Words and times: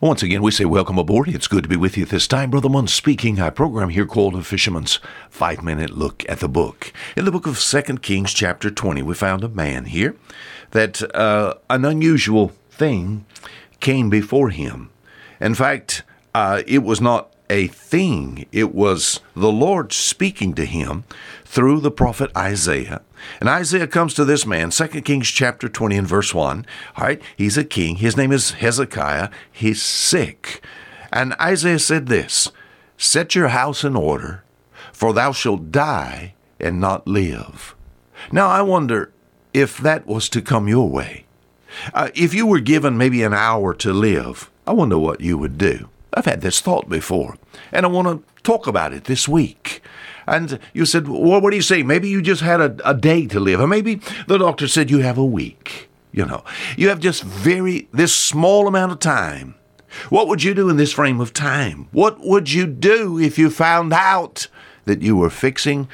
Once 0.00 0.22
again, 0.22 0.40
we 0.40 0.52
say 0.52 0.64
welcome 0.64 0.96
aboard. 0.96 1.26
It's 1.28 1.48
good 1.48 1.64
to 1.64 1.68
be 1.68 1.74
with 1.74 1.98
you 1.98 2.04
this 2.04 2.28
time. 2.28 2.52
Brother 2.52 2.68
Munn 2.68 2.86
speaking. 2.86 3.40
Our 3.40 3.50
program 3.50 3.88
here 3.88 4.06
called 4.06 4.36
A 4.36 4.44
Fisherman's 4.44 5.00
Five 5.28 5.64
Minute 5.64 5.90
Look 5.90 6.24
at 6.28 6.38
the 6.38 6.48
Book. 6.48 6.92
In 7.16 7.24
the 7.24 7.32
book 7.32 7.48
of 7.48 7.58
Second 7.58 8.00
Kings, 8.00 8.32
chapter 8.32 8.70
20, 8.70 9.02
we 9.02 9.14
found 9.14 9.42
a 9.42 9.48
man 9.48 9.86
here 9.86 10.14
that 10.70 11.02
uh, 11.16 11.54
an 11.68 11.84
unusual 11.84 12.52
thing 12.70 13.26
came 13.80 14.08
before 14.08 14.50
him. 14.50 14.90
In 15.40 15.56
fact, 15.56 16.04
uh, 16.32 16.62
it 16.64 16.84
was 16.84 17.00
not 17.00 17.32
a 17.50 17.68
thing, 17.68 18.46
it 18.52 18.74
was 18.74 19.20
the 19.34 19.52
Lord 19.52 19.92
speaking 19.92 20.54
to 20.54 20.64
him 20.64 21.04
through 21.44 21.80
the 21.80 21.90
prophet 21.90 22.30
Isaiah. 22.36 23.02
And 23.40 23.48
Isaiah 23.48 23.86
comes 23.86 24.14
to 24.14 24.24
this 24.24 24.46
man, 24.46 24.70
2 24.70 24.86
Kings 25.02 25.28
chapter 25.28 25.68
20 25.68 25.96
and 25.96 26.06
verse 26.06 26.34
1. 26.34 26.66
All 26.96 27.04
right, 27.04 27.22
he's 27.36 27.56
a 27.56 27.64
king. 27.64 27.96
His 27.96 28.16
name 28.16 28.32
is 28.32 28.52
Hezekiah. 28.52 29.30
He's 29.50 29.82
sick. 29.82 30.62
And 31.12 31.34
Isaiah 31.40 31.78
said 31.78 32.06
this 32.06 32.52
Set 32.96 33.34
your 33.34 33.48
house 33.48 33.84
in 33.84 33.96
order, 33.96 34.44
for 34.92 35.12
thou 35.12 35.32
shalt 35.32 35.72
die 35.72 36.34
and 36.60 36.80
not 36.80 37.06
live. 37.06 37.74
Now, 38.32 38.48
I 38.48 38.62
wonder 38.62 39.12
if 39.54 39.78
that 39.78 40.06
was 40.06 40.28
to 40.30 40.42
come 40.42 40.68
your 40.68 40.88
way. 40.88 41.24
Uh, 41.94 42.10
if 42.14 42.34
you 42.34 42.46
were 42.46 42.60
given 42.60 42.98
maybe 42.98 43.22
an 43.22 43.34
hour 43.34 43.72
to 43.74 43.92
live, 43.92 44.50
I 44.66 44.72
wonder 44.72 44.98
what 44.98 45.20
you 45.20 45.38
would 45.38 45.56
do. 45.58 45.88
I've 46.14 46.24
had 46.24 46.40
this 46.40 46.60
thought 46.60 46.88
before, 46.88 47.36
and 47.72 47.84
I 47.84 47.88
want 47.88 48.08
to 48.08 48.42
talk 48.42 48.66
about 48.66 48.92
it 48.92 49.04
this 49.04 49.28
week. 49.28 49.82
And 50.26 50.58
you 50.72 50.84
said, 50.84 51.08
well, 51.08 51.40
what 51.40 51.50
do 51.50 51.56
you 51.56 51.62
say? 51.62 51.82
Maybe 51.82 52.08
you 52.08 52.20
just 52.20 52.42
had 52.42 52.60
a, 52.60 52.76
a 52.84 52.94
day 52.94 53.26
to 53.26 53.40
live, 53.40 53.60
or 53.60 53.66
maybe 53.66 54.00
the 54.26 54.38
doctor 54.38 54.68
said 54.68 54.90
you 54.90 54.98
have 54.98 55.18
a 55.18 55.24
week. 55.24 55.88
You 56.12 56.24
know, 56.24 56.44
you 56.76 56.88
have 56.88 57.00
just 57.00 57.22
very, 57.22 57.88
this 57.92 58.14
small 58.14 58.66
amount 58.66 58.92
of 58.92 58.98
time. 58.98 59.54
What 60.10 60.28
would 60.28 60.42
you 60.42 60.54
do 60.54 60.68
in 60.68 60.76
this 60.76 60.92
frame 60.92 61.20
of 61.20 61.32
time? 61.32 61.88
What 61.92 62.20
would 62.20 62.52
you 62.52 62.66
do 62.66 63.18
if 63.18 63.38
you 63.38 63.50
found 63.50 63.92
out 63.92 64.48
that 64.84 65.02
you 65.02 65.16
were 65.16 65.30
fixing 65.30 65.88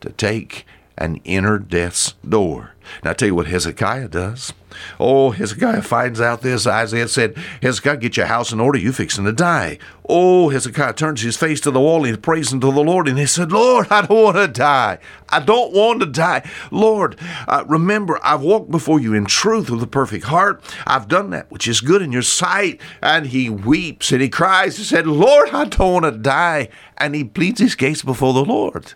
to 0.00 0.10
take 0.10 0.66
an 0.98 1.16
inner 1.24 1.58
death's 1.58 2.14
door? 2.28 2.74
Now, 3.04 3.10
I 3.10 3.14
tell 3.14 3.28
you 3.28 3.34
what 3.34 3.46
Hezekiah 3.46 4.08
does. 4.08 4.52
Oh, 4.98 5.30
Hezekiah 5.30 5.82
finds 5.82 6.20
out 6.20 6.42
this. 6.42 6.66
Isaiah 6.66 7.08
said, 7.08 7.36
Hezekiah, 7.62 7.96
get 7.96 8.16
your 8.16 8.26
house 8.26 8.52
in 8.52 8.60
order. 8.60 8.78
You 8.78 8.92
fixing 8.92 9.24
to 9.24 9.32
die. 9.32 9.78
Oh, 10.08 10.48
Hezekiah 10.48 10.94
turns 10.94 11.22
his 11.22 11.36
face 11.36 11.60
to 11.62 11.70
the 11.70 11.80
wall 11.80 12.04
and 12.04 12.14
he 12.14 12.20
prays 12.20 12.52
unto 12.52 12.72
the 12.72 12.80
Lord. 12.80 13.08
And 13.08 13.18
he 13.18 13.26
said, 13.26 13.52
Lord, 13.52 13.88
I 13.90 14.06
don't 14.06 14.24
want 14.24 14.36
to 14.36 14.48
die. 14.48 14.98
I 15.28 15.40
don't 15.40 15.72
want 15.72 16.00
to 16.00 16.06
die. 16.06 16.48
Lord, 16.70 17.18
uh, 17.46 17.64
remember, 17.68 18.18
I've 18.22 18.42
walked 18.42 18.70
before 18.70 19.00
you 19.00 19.14
in 19.14 19.26
truth 19.26 19.70
with 19.70 19.82
a 19.82 19.86
perfect 19.86 20.26
heart. 20.26 20.62
I've 20.86 21.08
done 21.08 21.30
that 21.30 21.50
which 21.50 21.68
is 21.68 21.80
good 21.80 22.02
in 22.02 22.12
your 22.12 22.22
sight. 22.22 22.80
And 23.02 23.26
he 23.26 23.48
weeps 23.48 24.12
and 24.12 24.20
he 24.22 24.28
cries. 24.28 24.78
He 24.78 24.84
said, 24.84 25.06
Lord, 25.06 25.50
I 25.50 25.64
don't 25.66 26.02
want 26.02 26.04
to 26.06 26.12
die. 26.12 26.68
And 26.98 27.14
he 27.14 27.24
pleads 27.24 27.60
his 27.60 27.74
case 27.74 28.02
before 28.02 28.32
the 28.32 28.44
Lord. 28.44 28.94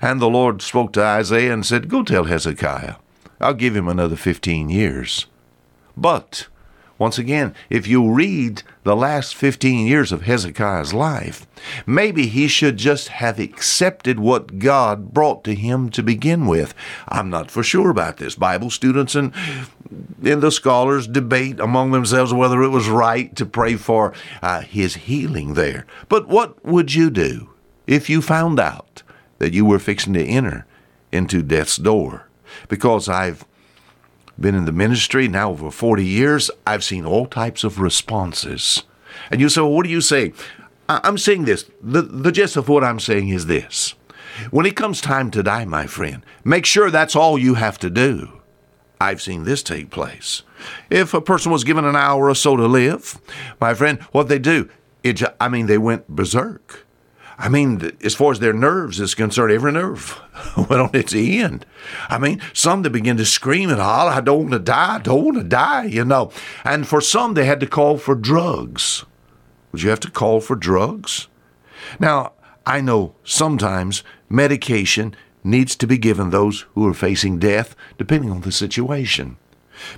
And 0.00 0.20
the 0.20 0.28
Lord 0.28 0.62
spoke 0.62 0.92
to 0.94 1.02
Isaiah 1.02 1.52
and 1.52 1.64
said, 1.64 1.88
Go 1.88 2.02
tell 2.02 2.24
Hezekiah. 2.24 2.96
I'll 3.40 3.54
give 3.54 3.76
him 3.76 3.88
another 3.88 4.16
15 4.16 4.68
years. 4.68 5.26
But, 5.96 6.48
once 6.98 7.18
again, 7.18 7.54
if 7.70 7.86
you 7.86 8.12
read 8.12 8.62
the 8.82 8.96
last 8.96 9.36
15 9.36 9.86
years 9.86 10.10
of 10.10 10.22
Hezekiah's 10.22 10.92
life, 10.92 11.46
maybe 11.86 12.26
he 12.26 12.48
should 12.48 12.76
just 12.76 13.08
have 13.08 13.38
accepted 13.38 14.18
what 14.18 14.58
God 14.58 15.14
brought 15.14 15.44
to 15.44 15.54
him 15.54 15.90
to 15.90 16.02
begin 16.02 16.46
with. 16.46 16.74
I'm 17.08 17.30
not 17.30 17.50
for 17.50 17.62
sure 17.62 17.90
about 17.90 18.16
this. 18.16 18.34
Bible 18.34 18.70
students 18.70 19.14
and, 19.14 19.32
and 20.24 20.42
the 20.42 20.50
scholars 20.50 21.06
debate 21.06 21.60
among 21.60 21.92
themselves 21.92 22.34
whether 22.34 22.62
it 22.62 22.70
was 22.70 22.88
right 22.88 23.34
to 23.36 23.46
pray 23.46 23.76
for 23.76 24.12
uh, 24.42 24.62
his 24.62 24.96
healing 24.96 25.54
there. 25.54 25.86
But 26.08 26.26
what 26.26 26.64
would 26.64 26.94
you 26.94 27.10
do 27.10 27.50
if 27.86 28.10
you 28.10 28.20
found 28.20 28.58
out 28.58 29.02
that 29.38 29.52
you 29.52 29.64
were 29.64 29.78
fixing 29.78 30.14
to 30.14 30.24
enter 30.24 30.66
into 31.12 31.42
death's 31.42 31.76
door? 31.76 32.27
Because 32.68 33.08
I've 33.08 33.44
been 34.38 34.54
in 34.54 34.64
the 34.64 34.72
ministry 34.72 35.28
now 35.28 35.50
over 35.50 35.70
40 35.70 36.04
years. 36.04 36.50
I've 36.66 36.84
seen 36.84 37.04
all 37.04 37.26
types 37.26 37.64
of 37.64 37.80
responses. 37.80 38.82
And 39.30 39.40
you 39.40 39.48
say, 39.48 39.60
well, 39.60 39.72
what 39.72 39.84
do 39.84 39.90
you 39.90 40.00
say? 40.00 40.32
I'm 40.88 41.18
saying 41.18 41.44
this. 41.44 41.70
The, 41.82 42.02
the 42.02 42.32
gist 42.32 42.56
of 42.56 42.68
what 42.68 42.84
I'm 42.84 43.00
saying 43.00 43.28
is 43.28 43.46
this. 43.46 43.94
When 44.50 44.66
it 44.66 44.76
comes 44.76 45.00
time 45.00 45.30
to 45.32 45.42
die, 45.42 45.64
my 45.64 45.86
friend, 45.86 46.24
make 46.44 46.64
sure 46.64 46.90
that's 46.90 47.16
all 47.16 47.38
you 47.38 47.54
have 47.54 47.78
to 47.80 47.90
do. 47.90 48.40
I've 49.00 49.22
seen 49.22 49.44
this 49.44 49.62
take 49.62 49.90
place. 49.90 50.42
If 50.90 51.14
a 51.14 51.20
person 51.20 51.52
was 51.52 51.64
given 51.64 51.84
an 51.84 51.96
hour 51.96 52.28
or 52.28 52.34
so 52.34 52.56
to 52.56 52.66
live, 52.66 53.20
my 53.60 53.74
friend, 53.74 54.00
what 54.12 54.28
they 54.28 54.38
do, 54.38 54.68
it, 55.02 55.22
I 55.40 55.48
mean, 55.48 55.66
they 55.66 55.78
went 55.78 56.08
berserk. 56.08 56.86
I 57.38 57.48
mean, 57.48 57.96
as 58.02 58.14
far 58.14 58.32
as 58.32 58.40
their 58.40 58.52
nerves 58.52 58.98
is 58.98 59.14
concerned, 59.14 59.52
every 59.52 59.72
nerve 59.72 60.20
went 60.56 60.82
on 60.82 60.90
its 60.92 61.14
end. 61.14 61.64
I 62.08 62.18
mean, 62.18 62.40
some 62.52 62.82
they 62.82 62.88
begin 62.88 63.16
to 63.16 63.24
scream 63.24 63.70
and 63.70 63.80
holler, 63.80 64.12
I 64.12 64.20
don't 64.20 64.40
want 64.40 64.52
to 64.52 64.58
die, 64.58 64.96
I 64.96 64.98
don't 64.98 65.24
want 65.24 65.38
to 65.38 65.44
die, 65.44 65.84
you 65.84 66.04
know. 66.04 66.32
And 66.64 66.86
for 66.86 67.00
some, 67.00 67.34
they 67.34 67.44
had 67.44 67.60
to 67.60 67.66
call 67.66 67.98
for 67.98 68.14
drugs. 68.14 69.04
Would 69.72 69.82
you 69.82 69.90
have 69.90 70.00
to 70.00 70.10
call 70.10 70.40
for 70.40 70.56
drugs? 70.56 71.28
Now, 71.98 72.32
I 72.66 72.80
know 72.80 73.14
sometimes 73.24 74.02
medication 74.28 75.14
needs 75.44 75.76
to 75.76 75.86
be 75.86 75.98
given 75.98 76.30
those 76.30 76.66
who 76.74 76.86
are 76.86 76.94
facing 76.94 77.38
death, 77.38 77.74
depending 77.96 78.30
on 78.30 78.42
the 78.42 78.52
situation. 78.52 79.36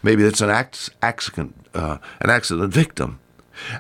Maybe 0.03 0.25
it's 0.25 0.41
an 0.41 0.51
accident, 0.51 1.67
uh, 1.75 1.99
an 2.21 2.31
accident 2.31 2.73
victim. 2.73 3.19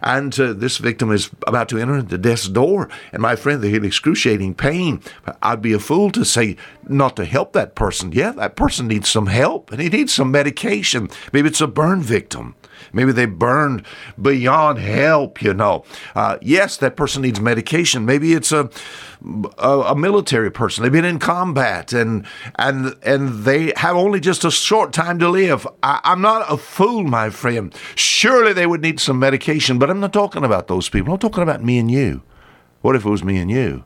And 0.02 0.38
uh, 0.38 0.52
this 0.52 0.78
victim 0.78 1.10
is 1.12 1.30
about 1.46 1.68
to 1.70 1.78
enter 1.78 2.02
the 2.02 2.18
death's 2.18 2.48
door. 2.48 2.88
And 3.12 3.22
my 3.22 3.36
friend, 3.36 3.62
they're 3.62 3.76
in 3.76 3.84
excruciating 3.84 4.54
pain. 4.54 5.02
I'd 5.42 5.62
be 5.62 5.72
a 5.72 5.78
fool 5.78 6.10
to 6.12 6.24
say 6.24 6.56
not 6.88 7.16
to 7.16 7.24
help 7.24 7.52
that 7.52 7.74
person. 7.74 8.12
Yeah, 8.12 8.32
that 8.32 8.56
person 8.56 8.88
needs 8.88 9.08
some 9.08 9.26
help 9.26 9.72
and 9.72 9.80
he 9.80 9.88
needs 9.88 10.12
some 10.12 10.30
medication. 10.30 11.08
Maybe 11.32 11.48
it's 11.48 11.60
a 11.60 11.66
burn 11.66 12.02
victim. 12.02 12.54
Maybe 12.92 13.12
they 13.12 13.26
burned 13.26 13.84
beyond 14.20 14.78
help, 14.78 15.42
you 15.42 15.54
know. 15.54 15.84
Uh, 16.14 16.38
yes, 16.41 16.76
that 16.78 16.96
person 16.96 17.22
needs 17.22 17.41
medication. 17.41 18.04
Maybe 18.04 18.34
it's 18.34 18.52
a, 18.52 18.70
a, 19.58 19.80
a 19.80 19.96
military 19.96 20.50
person. 20.50 20.82
They've 20.82 20.92
been 20.92 21.04
in 21.04 21.19
combat 21.19 21.92
and 21.92 22.26
and 22.56 22.94
and 23.02 23.44
they 23.44 23.72
have 23.76 23.96
only 23.96 24.20
just 24.20 24.44
a 24.44 24.50
short 24.50 24.92
time 24.92 25.19
to 25.19 25.28
live. 25.28 25.66
I, 25.82 26.00
I'm 26.04 26.20
not 26.20 26.50
a 26.52 26.56
fool, 26.56 27.04
my 27.04 27.30
friend. 27.30 27.74
Surely 27.94 28.52
they 28.52 28.66
would 28.66 28.82
need 28.82 29.00
some 29.00 29.19
medication, 29.19 29.78
but 29.78 29.90
I'm 29.90 30.00
not 30.00 30.12
talking 30.12 30.44
about 30.44 30.69
those 30.69 30.88
people. 30.88 31.14
I'm 31.14 31.20
talking 31.20 31.42
about 31.42 31.64
me 31.64 31.78
and 31.78 31.90
you. 31.90 32.22
What 32.82 32.96
if 32.96 33.04
it 33.04 33.10
was 33.10 33.24
me 33.24 33.36
and 33.38 33.50
you? 33.50 33.84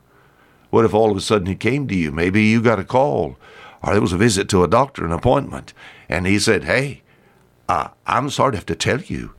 What 0.71 0.85
if 0.85 0.95
all 0.95 1.11
of 1.11 1.17
a 1.17 1.21
sudden 1.21 1.47
he 1.47 1.55
came 1.55 1.87
to 1.89 1.95
you? 1.95 2.11
Maybe 2.11 2.43
you 2.43 2.61
got 2.61 2.81
a 2.81 2.85
call, 2.85 3.37
or 3.83 3.93
there 3.93 4.01
was 4.01 4.13
a 4.13 4.17
visit 4.17 4.49
to 4.49 4.65
a 4.65 4.69
doctor, 4.69 5.05
an 5.05 5.13
appointment, 5.13 5.73
and 6.09 6.27
he 6.27 6.39
said, 6.39 6.65
"Hey, 6.65 7.03
uh, 7.69 7.89
I'm 8.07 8.31
sorry 8.31 8.53
to 8.53 8.59
have 8.59 8.67
to 8.67 8.75
tell 8.75 9.01
you, 9.01 9.35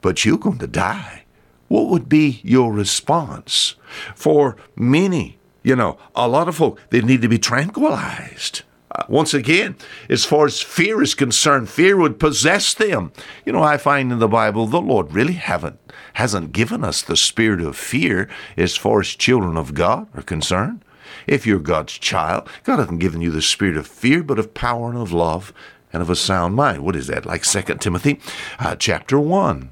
but 0.00 0.24
you're 0.24 0.38
going 0.38 0.58
to 0.58 0.66
die. 0.66 1.24
What 1.68 1.88
would 1.88 2.08
be 2.08 2.40
your 2.42 2.72
response? 2.72 3.74
For 4.14 4.56
many, 4.74 5.38
you 5.62 5.76
know, 5.76 5.98
a 6.14 6.28
lot 6.28 6.48
of 6.48 6.56
folk, 6.56 6.80
they 6.90 7.00
need 7.00 7.22
to 7.22 7.28
be 7.28 7.38
tranquilized. 7.38 8.62
Uh, 8.90 9.04
once 9.08 9.34
again, 9.34 9.76
as 10.08 10.24
far 10.24 10.46
as 10.46 10.62
fear 10.62 11.02
is 11.02 11.14
concerned, 11.14 11.68
fear 11.68 11.96
would 11.96 12.18
possess 12.18 12.72
them. 12.72 13.12
You 13.44 13.52
know, 13.52 13.62
I 13.62 13.76
find 13.76 14.10
in 14.10 14.18
the 14.18 14.28
Bible 14.28 14.66
the 14.66 14.80
Lord 14.80 15.12
really 15.12 15.34
haven't 15.34 15.78
hasn't 16.14 16.52
given 16.52 16.82
us 16.82 17.02
the 17.02 17.16
spirit 17.16 17.60
of 17.60 17.76
fear 17.76 18.28
as 18.56 18.76
far 18.76 19.00
as 19.00 19.08
children 19.08 19.56
of 19.56 19.74
God 19.74 20.08
are 20.16 20.22
concerned. 20.22 20.84
If 21.28 21.46
you're 21.46 21.60
God's 21.60 21.92
child, 21.92 22.48
God 22.64 22.78
hasn't 22.78 22.98
given 22.98 23.20
you 23.20 23.30
the 23.30 23.42
spirit 23.42 23.76
of 23.76 23.86
fear, 23.86 24.22
but 24.22 24.38
of 24.38 24.52
power 24.52 24.88
and 24.88 24.98
of 24.98 25.12
love 25.12 25.52
and 25.92 26.02
of 26.02 26.10
a 26.10 26.16
sound 26.16 26.54
mind. 26.54 26.84
What 26.84 26.96
is 26.96 27.06
that? 27.06 27.26
Like 27.26 27.42
2 27.42 27.62
Timothy 27.76 28.20
uh, 28.58 28.76
chapter 28.76 29.18
1. 29.18 29.70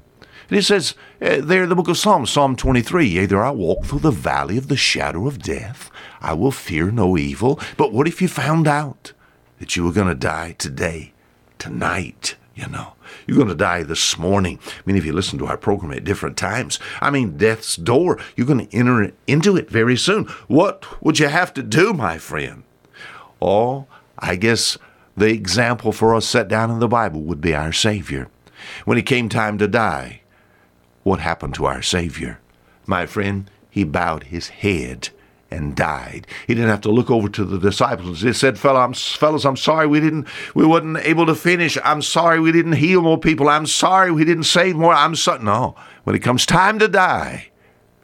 And 0.49 0.57
it 0.57 0.63
says 0.63 0.95
uh, 1.21 1.41
there 1.41 1.63
in 1.63 1.69
the 1.69 1.75
book 1.75 1.89
of 1.89 1.97
Psalms, 1.97 2.29
Psalm 2.29 2.55
23, 2.55 3.05
Yea, 3.05 3.27
I 3.35 3.51
walk 3.51 3.85
through 3.85 3.99
the 3.99 4.11
valley 4.11 4.57
of 4.57 4.69
the 4.69 4.77
shadow 4.77 5.27
of 5.27 5.39
death, 5.39 5.91
I 6.21 6.33
will 6.33 6.51
fear 6.51 6.89
no 6.89 7.17
evil. 7.17 7.59
But 7.75 7.91
what 7.91 8.07
if 8.07 8.21
you 8.21 8.27
found 8.27 8.67
out 8.67 9.13
that 9.59 9.75
you 9.75 9.83
were 9.83 9.91
going 9.91 10.07
to 10.07 10.15
die 10.15 10.53
today, 10.57 11.13
tonight? 11.59 12.35
You 12.55 12.67
know, 12.67 12.93
you're 13.27 13.37
going 13.37 13.49
to 13.49 13.55
die 13.55 13.83
this 13.83 14.17
morning. 14.17 14.57
I 14.65 14.81
mean, 14.85 14.95
if 14.95 15.05
you 15.05 15.13
listen 15.13 15.37
to 15.39 15.45
our 15.45 15.57
program 15.57 15.91
at 15.91 16.03
different 16.03 16.37
times, 16.37 16.79
I 17.01 17.11
mean, 17.11 17.37
death's 17.37 17.75
door, 17.75 18.19
you're 18.35 18.47
going 18.47 18.65
to 18.67 18.75
enter 18.75 19.13
into 19.27 19.55
it 19.55 19.69
very 19.69 19.95
soon. 19.95 20.25
What 20.47 21.03
would 21.03 21.19
you 21.19 21.27
have 21.27 21.53
to 21.53 21.61
do, 21.61 21.93
my 21.93 22.17
friend? 22.17 22.63
Oh, 23.39 23.85
I 24.17 24.35
guess 24.37 24.77
the 25.17 25.33
example 25.33 25.91
for 25.91 26.13
us 26.13 26.27
set 26.27 26.47
down 26.47 26.69
in 26.69 26.79
the 26.79 26.87
Bible 26.87 27.21
would 27.21 27.41
be 27.41 27.55
our 27.55 27.73
Savior. 27.73 28.29
When 28.85 28.97
it 28.97 29.07
came 29.07 29.27
time 29.27 29.57
to 29.57 29.67
die, 29.67 30.21
what 31.03 31.19
happened 31.19 31.55
to 31.55 31.65
our 31.65 31.81
Savior? 31.81 32.39
My 32.85 33.07
friend, 33.07 33.49
he 33.69 33.83
bowed 33.83 34.25
his 34.25 34.49
head 34.49 35.09
and 35.49 35.75
died. 35.75 36.27
He 36.45 36.53
didn't 36.53 36.69
have 36.69 36.81
to 36.81 36.91
look 36.91 37.09
over 37.09 37.29
to 37.29 37.45
the 37.45 37.57
disciples. 37.57 38.21
He 38.21 38.33
said, 38.33 38.59
Fellow, 38.59 38.79
I'm, 38.79 38.93
fellows, 38.93 39.45
I'm 39.45 39.57
sorry 39.57 39.87
we 39.87 39.99
didn't, 39.99 40.27
we 40.53 40.65
wasn't 40.65 40.97
able 40.97 41.25
to 41.25 41.35
finish. 41.35 41.77
I'm 41.83 42.01
sorry 42.01 42.39
we 42.39 42.51
didn't 42.51 42.73
heal 42.73 43.01
more 43.01 43.19
people. 43.19 43.49
I'm 43.49 43.65
sorry 43.65 44.11
we 44.11 44.25
didn't 44.25 44.43
save 44.43 44.75
more. 44.75 44.93
I'm 44.93 45.15
sorry. 45.15 45.43
No, 45.43 45.75
when 46.03 46.15
it 46.15 46.19
comes 46.19 46.45
time 46.45 46.77
to 46.79 46.87
die, 46.87 47.49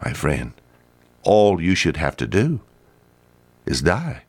my 0.03 0.13
friend, 0.13 0.53
all 1.23 1.61
you 1.61 1.75
should 1.75 1.97
have 1.97 2.17
to 2.17 2.27
do 2.27 2.61
is 3.65 3.81
die. 3.81 4.23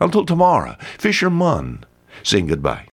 Until 0.00 0.24
tomorrow, 0.24 0.76
Fisher 0.98 1.30
Munn 1.30 1.84
saying 2.22 2.46
goodbye. 2.46 2.89